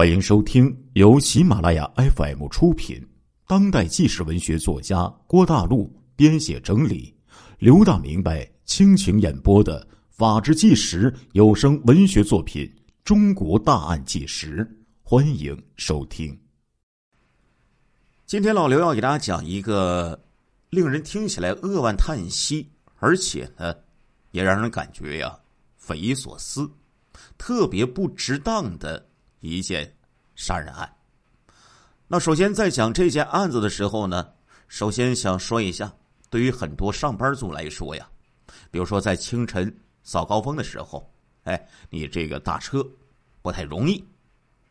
[0.00, 3.06] 欢迎收听由喜马拉雅 FM 出品、
[3.46, 7.14] 当代纪实文学作家郭大陆编写整理、
[7.58, 12.64] 刘大明白倾情演播的《法制纪实》有声文学作品
[13.04, 14.64] 《中国大案纪实》，
[15.02, 16.34] 欢迎收听。
[18.24, 20.18] 今天老刘要给大家讲一个
[20.70, 22.66] 令人听起来扼腕叹息，
[23.00, 23.74] 而且呢，
[24.30, 25.38] 也让人感觉呀
[25.76, 26.66] 匪夷所思、
[27.36, 29.09] 特别不值当的。
[29.40, 29.92] 一件
[30.34, 30.90] 杀人案。
[32.06, 34.32] 那首先在讲这件案子的时候呢，
[34.68, 35.92] 首先想说一下，
[36.28, 38.08] 对于很多上班族来说呀，
[38.70, 41.08] 比如说在清晨早高峰的时候，
[41.44, 42.84] 哎，你这个打车
[43.42, 44.04] 不太容易，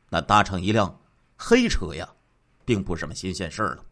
[0.10, 0.94] 那搭乘一辆
[1.38, 2.08] 黑车呀，
[2.66, 3.86] 并不是什么新鲜事儿了。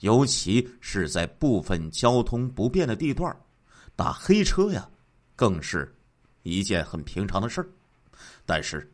[0.00, 3.34] 尤其是在部分交通不便的地段，
[3.96, 4.86] 打黑车呀，
[5.34, 5.90] 更是
[6.42, 7.68] 一件很平常的事儿。
[8.44, 8.92] 但是。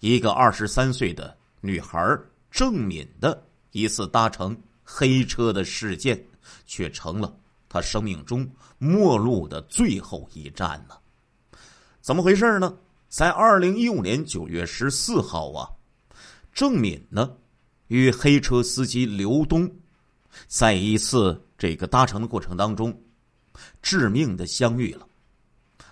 [0.00, 2.18] 一个二十三岁的女孩
[2.50, 3.42] 郑敏的
[3.72, 6.22] 一次搭乘黑车的事件，
[6.66, 7.34] 却成了
[7.68, 10.94] 她生命中末路的最后一站呢。
[12.00, 12.76] 怎么回事呢？
[13.08, 15.68] 在二零一五年九月十四号啊，
[16.52, 17.34] 郑敏呢
[17.88, 19.70] 与黑车司机刘东，
[20.46, 22.96] 在一次这个搭乘的过程当中，
[23.80, 25.06] 致命的相遇了。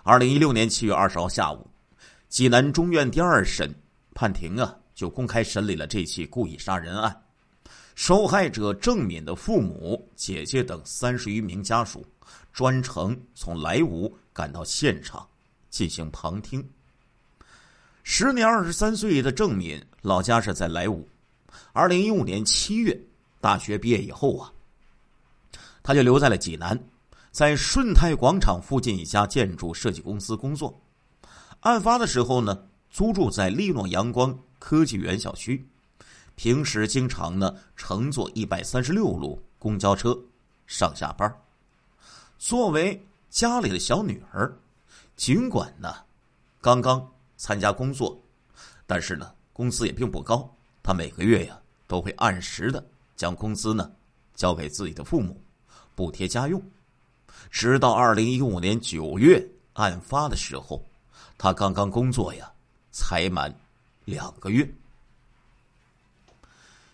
[0.03, 1.67] 二零一六年七月二十号下午，
[2.29, 3.73] 济南中院第二审。
[4.15, 7.21] 判庭啊，就公开审理了这起故意杀人案。
[7.95, 12.05] 受害者郑敏的父母、姐姐等三十余名家属，
[12.53, 15.27] 专程从莱芜赶到现场
[15.69, 16.65] 进行旁听。
[18.03, 21.03] 时年二十三岁的郑敏，老家是在莱芜。
[21.73, 22.97] 二零一五年七月
[23.41, 24.51] 大学毕业以后啊，
[25.83, 26.81] 他就留在了济南，
[27.31, 30.81] 在顺泰广场附近一家建筑设计公司工作。
[31.59, 32.65] 案发的时候呢。
[32.95, 35.67] 租住在利诺阳光科技园小区，
[36.35, 40.17] 平时经常呢乘坐一百三十六路公交车
[40.65, 41.29] 上下班。
[42.39, 44.57] 作为家里的小女儿，
[45.17, 45.93] 尽管呢
[46.61, 47.05] 刚刚
[47.35, 48.17] 参加工作，
[48.87, 50.49] 但是呢工资也并不高。
[50.81, 52.81] 她每个月呀都会按时的
[53.17, 53.91] 将工资呢
[54.35, 55.37] 交给自己的父母，
[55.95, 56.63] 补贴家用。
[57.51, 60.81] 直到二零一五年九月案发的时候，
[61.37, 62.49] 她刚刚工作呀。
[62.95, 63.53] 才满
[64.05, 64.65] 两个月。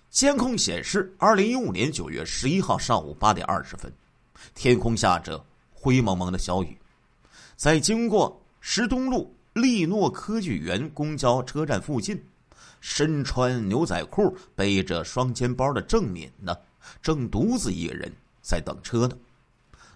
[0.09, 3.94] 监控显示，二零一五年九月十一号上午八点二十分，
[4.56, 6.75] 天空下着灰蒙蒙的小雨，
[7.56, 12.19] 在经过石东路利诺科技园公交车站附近，
[12.79, 16.57] 身穿牛仔裤、背着双肩包的郑敏呢，
[17.03, 19.16] 正独自一人在等车呢。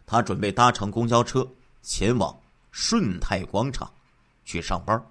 [0.05, 1.45] 他准备搭乘公交车
[1.81, 2.39] 前往
[2.69, 3.91] 顺泰广场
[4.45, 5.03] 去上班。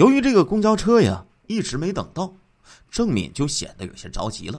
[0.00, 2.32] 由于这个公交车呀一直没等到，
[2.90, 4.58] 郑敏就显得有些着急了，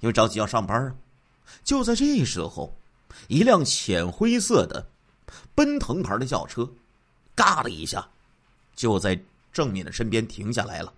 [0.00, 0.94] 因为着急要上班啊。
[1.62, 2.74] 就在这时候，
[3.28, 4.88] 一辆浅灰色的
[5.54, 6.66] 奔腾牌的轿车，
[7.34, 8.08] 嘎的一下，
[8.74, 9.22] 就在
[9.52, 10.90] 郑敏的身边停下来了。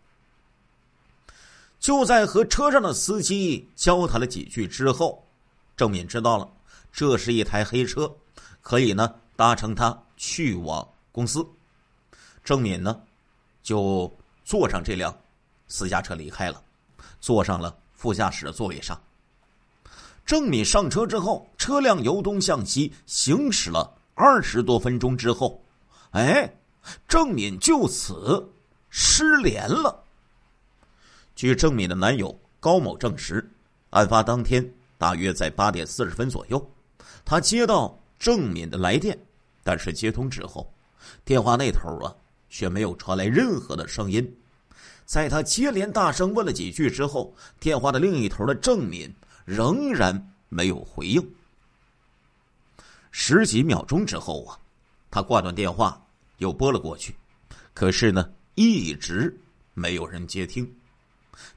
[1.81, 5.27] 就在和车上的司机交谈了几句之后，
[5.77, 6.49] 郑敏知道了
[6.93, 8.15] 这是一台黑车，
[8.61, 11.45] 可以呢搭乘它去往公司。
[12.45, 13.03] 郑敏呢？
[13.65, 14.13] 就
[14.45, 15.13] 坐上这辆
[15.67, 16.63] 私家车离开了，
[17.19, 18.97] 坐上了副驾驶的座位上。
[20.27, 25.61] 郑敏上车之后，车辆由东向西行驶了二十多分钟之后，
[26.11, 26.55] 哎，
[27.09, 28.47] 郑敏就此
[28.91, 30.05] 失联了。
[31.35, 33.51] 据郑敏的男友高某证实，
[33.91, 36.71] 案发当天大约在八点四十分左右，
[37.25, 39.19] 他接到郑敏的来电，
[39.63, 40.71] 但是接通之后，
[41.25, 42.15] 电话那头啊。
[42.55, 44.25] 却没有传来任何的声音，
[45.05, 49.13] 在他接连大声问了几句之后，电话的另一头的郑敏
[49.45, 51.35] 仍然没有回应。
[53.11, 54.57] 十几秒钟之后啊，
[55.11, 56.01] 他挂断电话，
[56.39, 57.17] 又拨了过去，
[57.75, 59.37] 可是呢，一直
[59.75, 60.73] 没有人接听，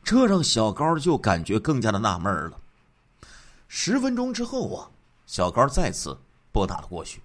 [0.04, 2.60] 这让小高就感觉更加的纳闷了。
[3.68, 4.90] 十分钟之后啊，
[5.28, 6.18] 小高再次
[6.52, 7.22] 拨打了过去，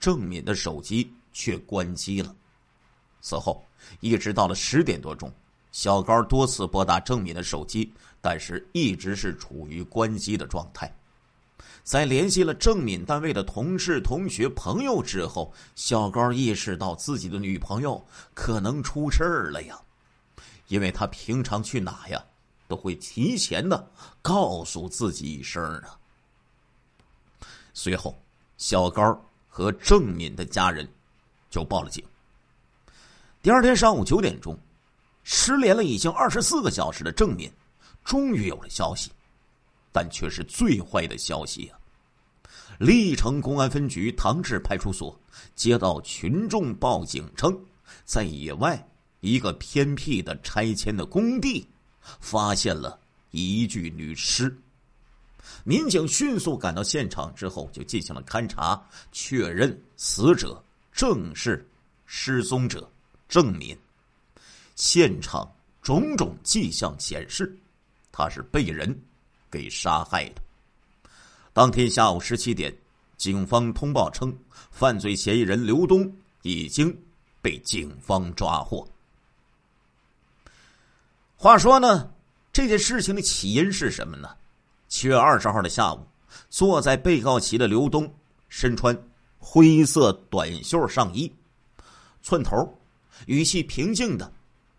[0.00, 2.34] 郑敏的手机却关机了。
[3.22, 3.64] 此后，
[4.00, 5.32] 一直到了十点多钟，
[5.70, 7.90] 小高多次拨打郑敏的手机，
[8.20, 10.92] 但是一直是处于关机的状态。
[11.84, 18.04] 在联系了郑敏单位的同事、同学、朋友之后，小高意识到自己的女朋友
[18.34, 19.80] 可能出事儿了呀，
[20.68, 22.24] 因为他平常去哪呀，
[22.68, 23.88] 都会提前的
[24.20, 25.98] 告诉自己一声啊。
[27.72, 28.20] 随后，
[28.58, 30.88] 小高和郑敏的家人
[31.50, 32.04] 就报了警。
[33.42, 34.56] 第二天上午九点钟，
[35.24, 37.50] 失联了已经二十四个小时的郑敏，
[38.04, 39.10] 终于有了消息，
[39.90, 41.74] 但却是最坏的消息啊！
[42.78, 45.18] 历城公安分局唐治派出所
[45.56, 47.60] 接到群众报警称，
[48.04, 48.80] 在野外
[49.18, 51.66] 一个偏僻的拆迁的工地，
[52.20, 52.96] 发现了
[53.32, 54.56] 一具女尸。
[55.64, 58.80] 民警迅速赶到现场之后，就进行了勘查，
[59.10, 60.62] 确认死者
[60.92, 61.68] 正是
[62.06, 62.88] 失踪者
[63.32, 63.74] 证明。
[64.74, 65.50] 现场
[65.80, 67.58] 种种迹象显示，
[68.12, 68.94] 他是被人
[69.50, 70.42] 给杀害的。
[71.54, 72.70] 当天下午十七点，
[73.16, 74.36] 警方通报称，
[74.70, 76.94] 犯罪嫌疑人刘东已经
[77.40, 78.86] 被警方抓获。
[81.34, 82.12] 话说呢，
[82.52, 84.28] 这件事情的起因是什么呢？
[84.88, 86.06] 七月二十号的下午，
[86.50, 88.14] 坐在被告席的刘东
[88.50, 88.94] 身穿
[89.38, 91.34] 灰色短袖上衣，
[92.22, 92.78] 寸头，
[93.26, 94.32] 语气平静的。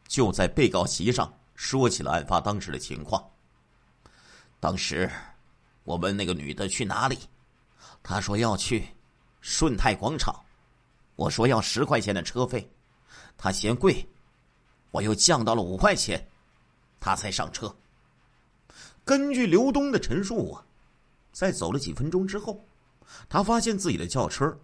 [0.06, 3.24] 就在被告席上说起了案发当时的情况。
[4.60, 5.10] 当时
[5.84, 7.18] 我问那个女的去哪里，
[8.04, 8.88] 她说要去
[9.42, 10.36] 顺泰广场。
[11.16, 12.70] 我说要十块钱的车费，
[13.38, 14.08] 她嫌贵，
[14.92, 16.28] 我又降到了五块钱，
[17.00, 17.76] 她才上车。
[19.04, 20.64] 根据刘东的陈述啊，
[21.32, 22.64] 在走了几分钟之后，
[23.28, 24.56] 他发现自己的轿车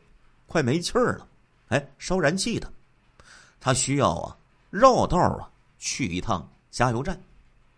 [0.45, 1.27] 快没气儿了，
[1.69, 2.71] 哎，烧燃气的，
[3.59, 4.35] 他需要啊。
[4.71, 7.19] 绕道啊，去一趟加油站，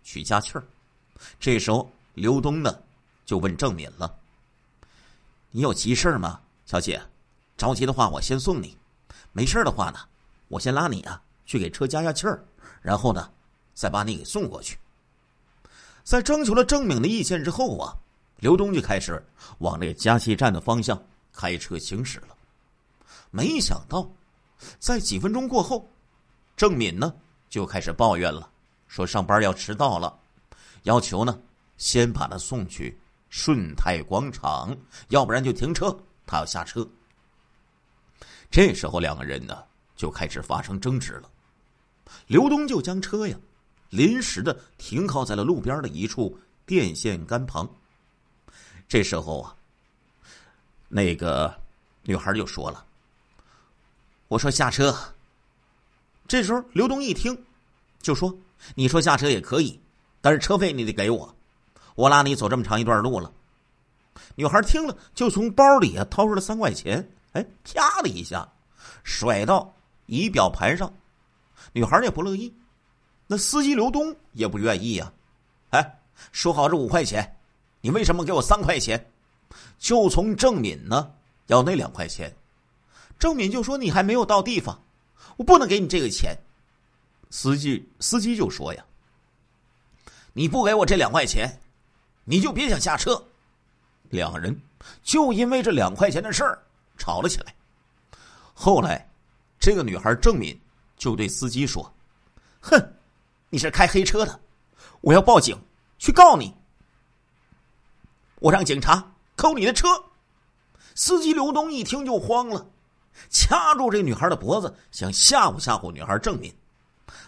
[0.04, 0.64] 去加气儿。
[1.40, 2.78] 这时候，刘东呢
[3.26, 4.14] 就问郑敏了
[5.52, 7.02] ：“你有急事吗，小姐？
[7.56, 8.76] 着急的话，我先送你；
[9.32, 10.00] 没事的话呢，
[10.50, 12.44] 我先拉你啊去给车加下气儿，
[12.82, 13.32] 然后呢
[13.74, 14.78] 再把你给送过去。”
[16.04, 17.96] 在征求了郑敏的意见之后啊，
[18.40, 19.24] 刘东就开始
[19.60, 21.02] 往这个加气站的方向
[21.32, 22.36] 开车行驶了。
[23.30, 24.10] 没想到，
[24.80, 25.90] 在几分钟过后。
[26.58, 27.12] 郑敏呢，
[27.50, 28.52] 就开始抱怨了，
[28.88, 30.20] 说上班要迟到了，
[30.84, 31.40] 要求呢
[31.78, 32.96] 先把他送去
[33.30, 34.78] 顺泰广场，
[35.08, 35.98] 要不然就停车，
[36.28, 36.88] 他要下车。
[38.52, 39.64] 这时候两个人呢
[39.96, 41.30] 就开始发生争执了，
[42.28, 43.36] 刘东就将车呀
[43.90, 46.38] 临时的停靠在了路边的一处
[46.68, 47.68] 电线杆旁。
[48.88, 49.56] 这时候啊，
[50.90, 51.60] 那个
[52.04, 52.86] 女孩就说了
[54.32, 54.98] ：“我说下车。”
[56.26, 57.38] 这时候，刘东一听，
[58.02, 58.34] 就说
[58.76, 59.78] ：“你说下车也可以，
[60.22, 61.36] 但是车费你得给我，
[61.96, 63.30] 我拉你走这么长一段路了。”
[64.36, 68.48] 女孩听了，就从包里啊掏出了三块钱，哎，啪的一下
[69.04, 69.74] 甩到
[70.06, 70.94] 仪表盘上。
[71.74, 72.54] 女孩也不乐意，
[73.28, 75.12] 那司机刘东也不愿意呀。
[75.72, 76.00] 哎，
[76.32, 77.36] 说好这五块钱，
[77.82, 79.12] 你为什么给我三块钱？
[79.78, 81.12] 就从郑敏呢
[81.48, 82.34] 要那两块钱。
[83.22, 84.84] 郑敏就说：“你还没有到地方。”
[85.38, 86.36] 我不能给你这个钱，
[87.30, 88.84] 司机司机就说呀
[90.34, 91.62] ：“你不给我这两块钱，
[92.24, 93.24] 你就别想下车。”
[94.10, 94.60] 两人
[95.04, 96.58] 就因为这两块钱的事儿
[96.98, 97.54] 吵了起来。
[98.56, 99.08] 后来，
[99.60, 100.60] 这个女孩郑敏
[100.98, 101.94] 就对司机说
[102.60, 102.94] ：“哼，
[103.52, 104.40] 你是开黑车的，
[105.02, 105.56] 我要报警
[106.00, 106.52] 去告你，
[108.40, 109.88] 我让警察扣你的车。”
[110.96, 112.68] 司机刘东一听就慌了。
[113.30, 116.54] 掐住这女孩的脖子，想吓唬吓唬女孩郑敏，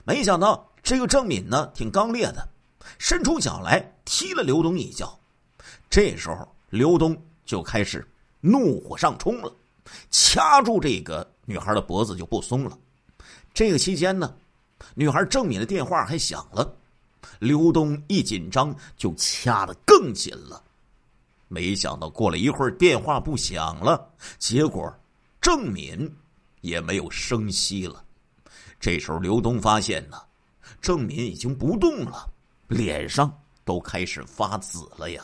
[0.03, 2.47] 没想到这个郑敏呢挺刚烈的，
[2.97, 5.17] 伸出脚来踢了刘东一脚。
[5.89, 7.15] 这时候刘东
[7.45, 8.05] 就开始
[8.41, 9.53] 怒火上冲了，
[10.09, 12.77] 掐住这个女孩的脖子就不松了。
[13.53, 14.33] 这个期间呢，
[14.95, 16.75] 女孩郑敏的电话还响了，
[17.39, 20.61] 刘东一紧张就掐得更紧了。
[21.47, 24.93] 没想到过了一会儿电话不响了，结果。
[25.43, 26.09] 郑敏
[26.61, 28.01] 也没有声息了。
[28.79, 30.17] 这时候，刘东发现呢，
[30.81, 32.31] 郑敏已经不动了，
[32.69, 33.29] 脸上
[33.65, 35.21] 都开始发紫了呀。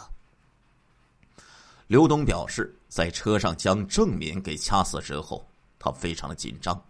[1.88, 5.49] 刘东表示，在车上将郑敏给掐死之后，
[5.79, 6.83] 他非常紧张，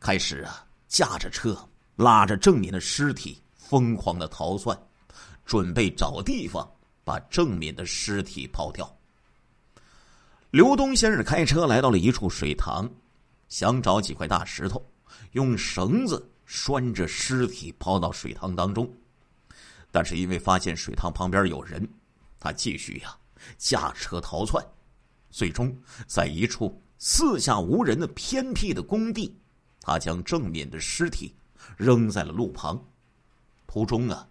[0.00, 1.54] 开始啊，驾着车
[1.96, 4.74] 拉着郑敏的尸体疯狂的逃窜，
[5.44, 6.66] 准备找地方
[7.04, 8.90] 把郑敏的尸体抛掉。
[10.50, 12.90] 刘东先是开车来到了一处水塘，
[13.48, 14.84] 想找几块大石头，
[15.30, 18.92] 用绳子拴着尸体抛到水塘当中。
[19.92, 21.88] 但是因为发现水塘旁边有人，
[22.40, 23.16] 他继续呀
[23.58, 24.64] 驾车逃窜，
[25.30, 25.72] 最终
[26.08, 29.32] 在一处四下无人的偏僻的工地，
[29.80, 31.32] 他将郑敏的尸体
[31.76, 32.82] 扔在了路旁。
[33.68, 34.26] 途中啊，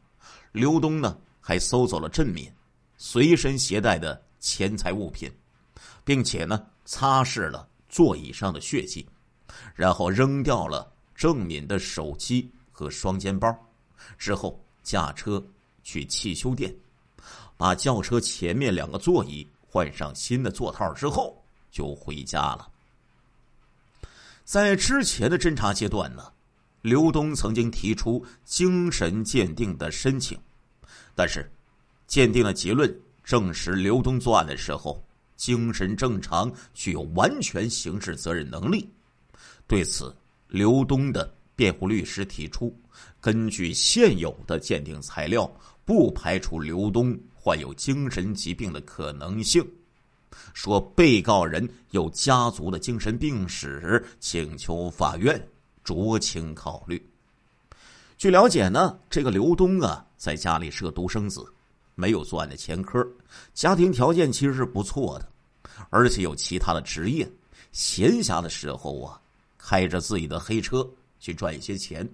[0.52, 2.52] 刘东呢还搜走了郑敏
[2.98, 5.32] 随身携带的钱财物品。
[6.10, 9.08] 并且呢，擦拭了座椅上的血迹，
[9.76, 13.56] 然后扔掉了郑敏的手机和双肩包，
[14.18, 15.40] 之后驾车
[15.84, 16.76] 去汽修店，
[17.58, 21.40] 把轿车前面两个座椅换上新的座套之后，
[21.70, 22.68] 就回家了。
[24.44, 26.24] 在之前的侦查阶段呢，
[26.82, 30.36] 刘东曾经提出精神鉴定的申请，
[31.14, 31.48] 但是
[32.08, 32.92] 鉴定的结论
[33.24, 35.00] 证实刘东作案的时候
[35.40, 38.88] 精神正常，具有完全刑事责任能力。
[39.66, 40.14] 对此，
[40.50, 42.78] 刘东的辩护律师提出，
[43.22, 45.50] 根据现有的鉴定材料，
[45.86, 49.66] 不排除刘东患有精神疾病的可能性。
[50.54, 55.42] 说被告人有家族的精神病史，请求法院
[55.86, 57.02] 酌情考虑。
[58.18, 61.46] 据了解呢，这个刘东啊，在家里是个独生子，
[61.96, 63.08] 没有作案的前科，
[63.54, 65.29] 家庭条件其实是不错的，
[65.90, 67.30] 而且有其他的职业，
[67.72, 69.20] 闲暇的时候啊，
[69.58, 70.88] 开着自己的黑车
[71.20, 72.08] 去赚一些钱。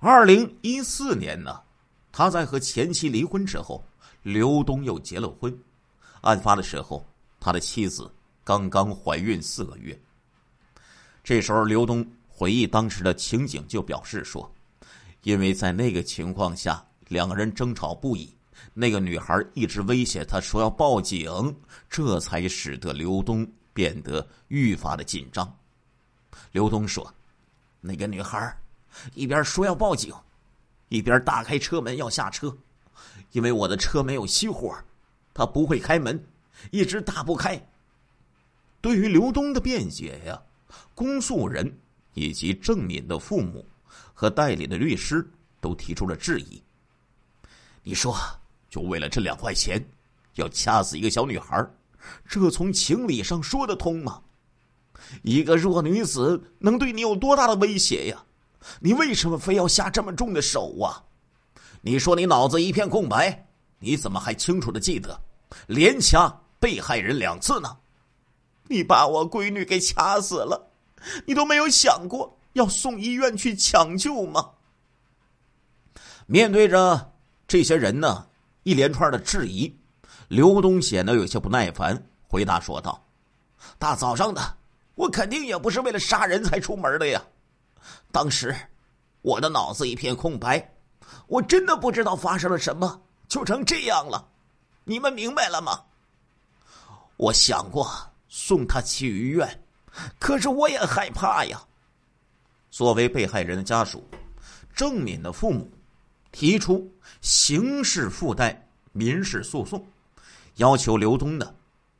[0.00, 1.60] 二零一四年呢，
[2.12, 3.84] 他在和前妻离婚之后，
[4.22, 5.56] 刘东又结了婚。
[6.20, 7.04] 案发的时候，
[7.40, 8.10] 他的妻子
[8.44, 9.98] 刚刚怀孕四个月。
[11.24, 14.50] 这时候，刘东回忆当时的情景，就表示说
[15.22, 18.32] ：“因为在那个情况下，两个人争吵不已，
[18.74, 21.56] 那个女孩一直威胁他说要报警，
[21.88, 25.56] 这才使得刘东变得愈发的紧张。”
[26.52, 27.12] 刘东说
[27.80, 28.56] ：“那个女孩
[29.14, 30.14] 一边说要报警，
[30.88, 32.56] 一边打开车门要下车，
[33.32, 34.76] 因为我的车没有熄火。”
[35.34, 36.20] 他不会开门，
[36.72, 37.64] 一直打不开。
[38.80, 40.42] 对于刘东的辩解呀，
[40.96, 41.78] 公诉人
[42.14, 43.64] 以及郑敏的父母
[44.12, 45.24] 和代理的律师
[45.60, 46.60] 都提出了质疑。
[47.84, 48.16] 你说，
[48.68, 49.82] 就为了这两块钱，
[50.34, 51.64] 要掐死一个小女孩，
[52.28, 54.22] 这从情理上说得通吗？
[55.22, 58.24] 一个弱女子能对你有多大的威胁呀？
[58.80, 61.02] 你为什么非要下这么重的手啊？
[61.80, 63.46] 你说你脑子一片空白，
[63.78, 65.18] 你怎么还清楚的记得？
[65.66, 67.78] 连掐被害人两次呢，
[68.66, 70.70] 你把我闺女给掐死了，
[71.24, 74.50] 你都没有想过要送医院去抢救吗？
[76.26, 77.14] 面对着
[77.46, 78.26] 这些人呢
[78.68, 79.74] 一连串的质疑，
[80.28, 83.02] 刘东显得有些不耐烦，回答说道
[83.80, 84.42] ：“大早上的，
[84.94, 87.18] 我肯定也不是为了杀人才出门的呀。
[88.12, 88.54] 当时
[89.22, 90.70] 我的脑子一片空白，
[91.28, 94.28] 我真的不知道发生了什么，就成这样了。”
[94.84, 95.80] 你们明白了吗？
[97.16, 97.90] 我想过
[98.28, 99.64] 送他去医院，
[100.18, 101.58] 可是我也害怕呀。
[102.70, 104.06] 作为被害人的家属，
[104.74, 105.70] 郑敏的父母
[106.32, 109.86] 提出刑事附带民事诉讼，
[110.56, 111.54] 要求刘东的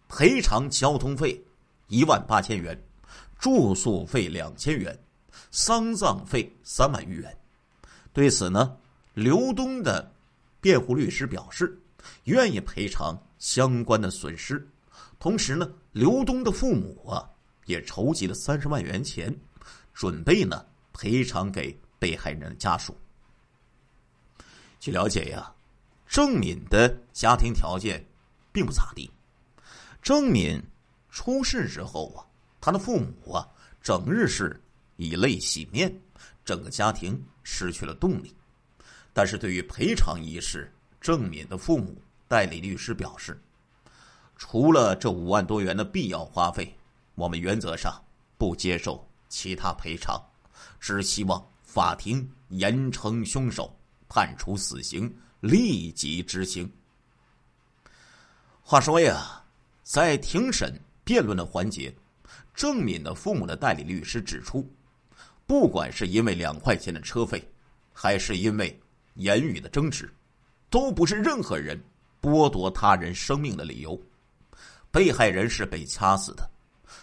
[0.09, 1.43] 赔偿交通费
[1.89, 2.81] 一万八千元，
[3.39, 4.99] 住宿费两千元，
[5.51, 7.37] 丧葬费三万余元。
[8.13, 8.77] 对此呢，
[9.15, 10.13] 刘东的
[10.61, 11.79] 辩护律师表示。
[12.25, 14.67] 愿意赔偿相关的损失，
[15.19, 17.29] 同时呢，刘东的父母啊
[17.67, 19.37] 也筹集了三十万元钱，
[19.93, 22.97] 准备呢赔偿给被害人的家属。
[24.81, 25.53] 据了解呀，
[26.07, 28.05] 郑敏的家庭条件
[28.53, 29.11] 并不咋地。
[30.01, 30.63] 郑敏
[31.11, 32.25] 出事之后啊，
[32.61, 33.47] 他的父母啊
[33.83, 34.61] 整日是
[34.97, 35.93] 以泪洗面，
[36.45, 38.35] 整个家庭失去了动力。
[39.13, 43.41] 但是对于赔偿一事，郑敏的父母代理律师表示，
[44.37, 46.77] 除了这五万多元的必要花费，
[47.17, 48.01] 我们原则上
[48.37, 50.23] 不接受其他赔偿，
[50.79, 53.78] 只希望法庭严惩凶手，
[54.09, 56.71] 判处死刑，立即执行。
[58.61, 59.43] 话说呀，
[59.83, 60.73] 在庭审
[61.05, 61.95] 辩论的环节，
[62.55, 64.69] 郑敏的父母的代理律师指出，
[65.47, 67.47] 不管是因为两块钱的车费，
[67.93, 68.79] 还是因为
[69.15, 70.13] 言语的争执。
[70.71, 71.83] 都不是任何人
[72.21, 73.99] 剥夺他人生命的理由。
[74.91, 76.47] 被害人是被掐死的，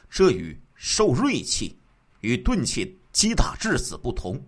[0.08, 1.76] 这与受锐器
[2.22, 4.40] 与钝器击打致死不同。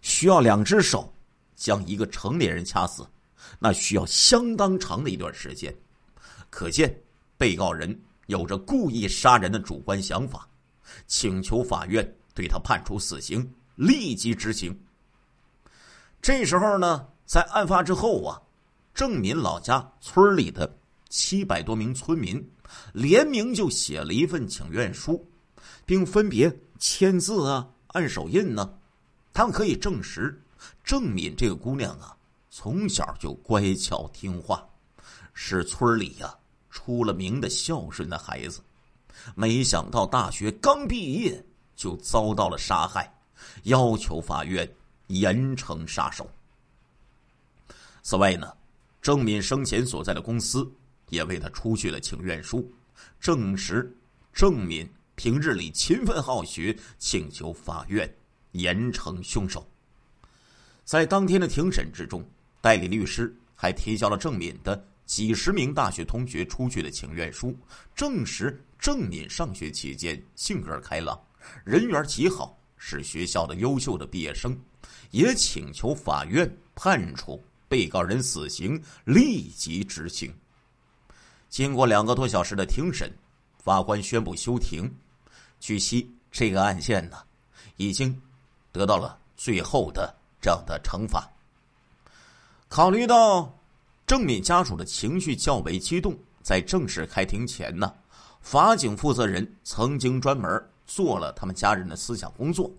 [0.00, 1.12] 需要两只手
[1.56, 3.04] 将一个成年人掐死，
[3.58, 5.74] 那需要相当长的一段时间。
[6.50, 6.96] 可见，
[7.36, 10.48] 被告人有着故意杀人的主观想法，
[11.08, 14.78] 请求法院对他判处死刑，立即执行。
[16.22, 18.40] 这时候呢，在案发之后啊。
[18.94, 20.74] 郑敏老家村里的
[21.10, 22.42] 七百多名村民
[22.94, 25.22] 联名就写了一份请愿书，
[25.84, 28.72] 并分别签字啊、按手印呢。
[29.34, 30.42] 他们可以证实，
[30.84, 32.16] 郑敏这个姑娘啊，
[32.50, 34.66] 从小就乖巧听话，
[35.34, 36.34] 是村里呀
[36.70, 38.60] 出了名的孝顺的孩子。
[39.34, 41.44] 没想到大学刚毕业
[41.74, 43.12] 就遭到了杀害，
[43.64, 44.70] 要求法院
[45.08, 46.28] 严惩杀手。
[48.02, 48.52] 此外呢，
[49.02, 50.70] 郑敏生前所在的公司
[51.08, 52.72] 也为他出具了请愿书，
[53.18, 53.92] 证实
[54.32, 58.08] 郑敏平日里勤奋好学，请求法院
[58.52, 59.66] 严惩凶手。
[60.86, 62.24] 在当天的庭审之中，
[62.60, 67.52] 代理律师还提交了郑敏的几十名大学同学出具的请愿书，
[67.92, 71.20] 证实郑敏上学期间性格开朗，
[71.64, 74.56] 人缘极好，是学校的优秀的毕业生，
[75.10, 80.32] 也请求法院判处被告人死刑，立即执行。
[81.48, 83.12] 经过两个多小时的庭审，
[83.58, 84.88] 法官宣布休庭。
[85.58, 87.16] 据悉，这个案件呢，
[87.76, 88.16] 已经
[88.70, 90.15] 得到了最后的。
[90.46, 91.28] 这样的惩罚。
[92.68, 93.52] 考虑到
[94.06, 97.92] 郑敏家属的情绪较为激动，在正式开庭前呢，
[98.42, 100.48] 法警负责人曾经专门
[100.86, 102.70] 做了他们家人的思想工作，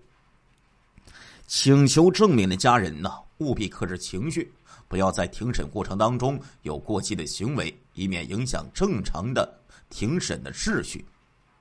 [1.46, 4.50] 请求郑敏的家人呢务必克制情绪，
[4.88, 9.46] 不要在庭审过程当中有过激的行为，以免影响正常的
[9.90, 11.04] 庭审的秩序。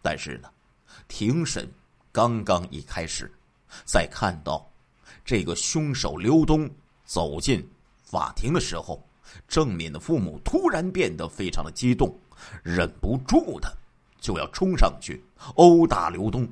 [0.02, 0.50] 但是呢，
[1.10, 1.70] 庭审
[2.14, 3.30] 刚刚一开始，
[3.84, 4.66] 在看到。
[5.28, 6.70] 这个凶手刘东
[7.04, 7.70] 走进
[8.02, 9.06] 法庭的时候，
[9.46, 12.18] 郑敏的父母突然变得非常的激动，
[12.64, 13.78] 忍不住的
[14.22, 15.22] 就要冲上去
[15.56, 16.48] 殴打刘东，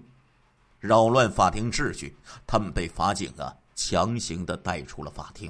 [0.82, 2.18] 扰乱法庭秩序。
[2.46, 5.50] 他们被法警啊强行的带出了法庭。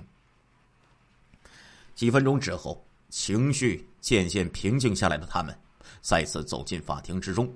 [1.95, 5.57] 几分钟之后，情绪渐渐平静下来的他们，
[5.99, 7.51] 再次走进法庭之中。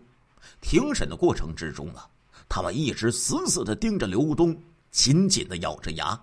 [0.61, 2.09] 庭审的过程之中啊，
[2.49, 4.59] 他们一直死死的盯着刘东。
[4.91, 6.19] 紧紧的咬着牙。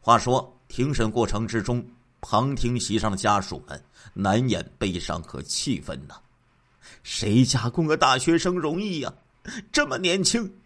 [0.00, 1.86] 话说，庭审过程之中，
[2.20, 6.14] 旁听席上的家属们难掩悲伤和气愤呐。
[7.02, 9.12] 谁家供个大学生容易呀？
[9.72, 10.58] 这么年轻，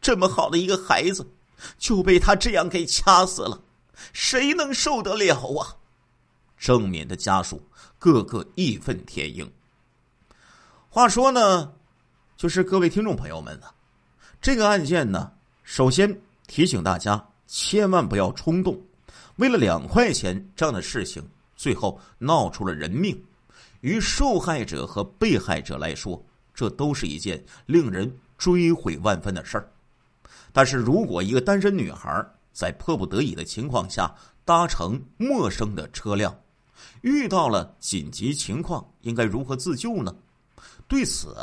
[0.00, 1.26] 这么好的一个孩子，
[1.78, 3.62] 就被他这样给掐死了，
[4.12, 5.76] 谁能受得了啊？
[6.58, 7.62] 郑敏的家属
[7.98, 9.50] 个个义愤填膺。
[10.88, 11.74] 话说呢，
[12.36, 13.66] 就是各位听众朋友们呢，
[14.40, 15.32] 这个案件呢，
[15.66, 16.16] 首先。
[16.48, 18.80] 提醒大家千万不要冲动，
[19.34, 21.20] 为了两块钱这样的事情，
[21.56, 23.20] 最后闹出了人命，
[23.80, 26.24] 于受害者和被害者来说，
[26.54, 29.68] 这都是一件令人追悔万分的事儿。
[30.52, 36.32] 但是如果一个单身女孩在迫不得已的情况下搭乘陌生的车辆，
[37.00, 40.14] 遇到了紧急情况，应该如何自救呢？
[40.86, 41.34] 对此，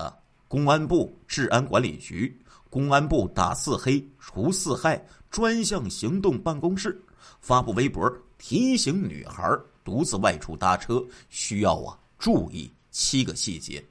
[0.47, 2.39] 公安部治安管理局。
[2.73, 6.99] 公安部打四黑除四害专项行动办公室
[7.39, 9.47] 发布微博提醒女孩
[9.83, 13.85] 独自外出搭车需要啊注意七个细节，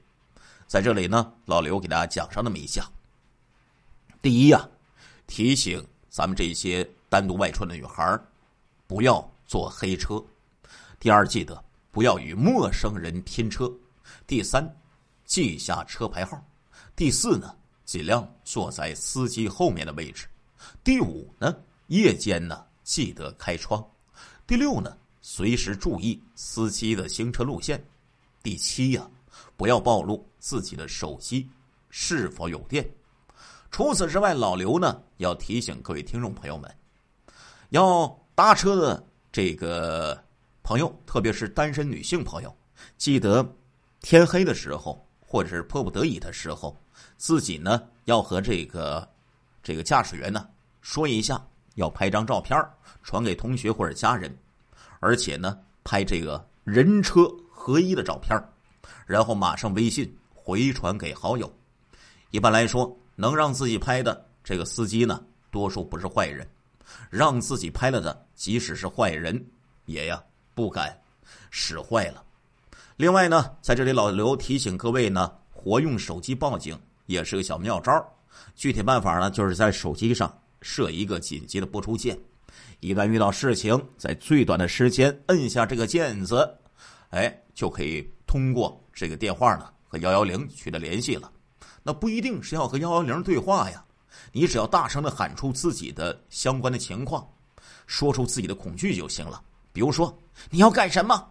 [0.67, 2.85] 在这里呢，老刘给大家讲上那么一下。
[4.21, 4.67] 第一呀，
[5.27, 8.19] 提醒咱们这些单独外出的女孩
[8.85, 10.17] 不要坐黑车；
[10.99, 13.65] 第二，记得不要与陌生人拼车；
[14.27, 14.69] 第三，
[15.23, 16.37] 记下车牌号；
[16.97, 17.55] 第四呢。
[17.85, 20.27] 尽量坐在司机后面的位置。
[20.83, 21.55] 第五呢，
[21.87, 23.85] 夜间呢记得开窗。
[24.47, 27.83] 第六呢，随时注意司机的行车路线。
[28.41, 29.09] 第七呀，
[29.55, 31.49] 不要暴露自己的手机
[31.89, 32.89] 是否有电。
[33.71, 36.69] 除此之外，老刘呢要提醒各位听众朋友们，
[37.69, 40.23] 要搭车的这个
[40.61, 42.55] 朋友，特别是单身女性朋友，
[42.97, 43.43] 记得
[44.01, 45.02] 天黑的时候，
[45.33, 46.79] 或者是迫不得已的时候。
[47.17, 49.09] 自己呢要和这个
[49.63, 50.47] 这个驾驶员呢
[50.81, 51.43] 说一下，
[51.73, 52.55] 要拍张照片
[53.01, 54.37] 传给同学或者家人，
[54.99, 58.39] 而且呢拍这个人车合一的照片
[59.07, 61.51] 然后马上微信回传给好友。
[62.29, 65.19] 一般来说，能让自己拍的这个司机呢，
[65.49, 66.45] 多数不是坏人；
[67.09, 69.43] 让自己拍了的，即使是坏人，
[69.85, 70.95] 也呀不敢
[71.49, 72.23] 使坏了。
[73.03, 76.79] 另外呢，在这里老刘提醒各位呢，活用手机报警。
[77.05, 77.91] 也是个小妙招
[78.55, 82.17] 具体办法呢，就是在手机上设一个紧急的拨出键，
[82.79, 86.49] 一旦遇到事情，在最短的时间摁下这个键子，
[87.09, 91.29] 哎，就可以通过这个电话呢和幺幺零取得联系了。
[91.83, 93.83] 那不一定是要和幺幺零对话呀，
[94.31, 97.27] 你只要大声的喊出自己的相关的情况，
[97.85, 99.43] 说出自己的恐惧就行了。
[99.73, 100.17] 比如说
[100.49, 101.21] 你要干什么？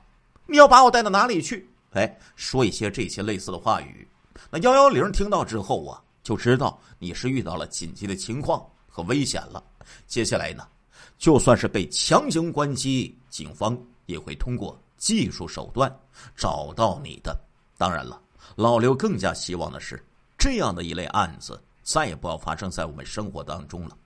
[0.53, 1.67] 你要把我带到哪里去？
[1.93, 4.07] 哎，说一些这些类似的话语。
[4.51, 9.65] 那幺幺零听到之后啊，就知道你是遇到了紧急的情况和危险了。
[10.07, 10.69] 接下来呢，
[11.17, 15.91] 就算是被强行关机，警方也会通过技术手段
[16.37, 17.35] 找到你的。
[17.79, 18.21] 当然了，
[18.55, 20.05] 老刘更加希望的是，
[20.37, 23.97] 这样的一类案子再也不要发生在我们生活当中了。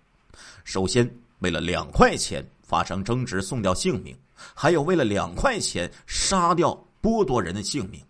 [0.62, 4.16] 首先，为了两块钱发生争执送掉性命，
[4.54, 6.72] 还有为了两块钱杀掉
[7.02, 8.00] 剥夺人的性命，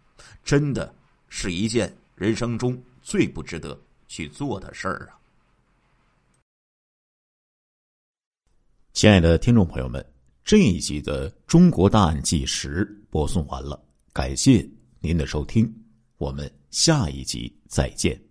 [0.44, 0.94] 真的
[1.28, 5.18] 是一件人生中最不值得去做的事儿啊！
[8.92, 10.04] 亲爱的听众朋友们，
[10.42, 13.78] 这一集的《中国大案纪实》播送完了，
[14.12, 14.66] 感谢
[15.00, 15.70] 您的收听，
[16.16, 18.25] 我们下一集再见。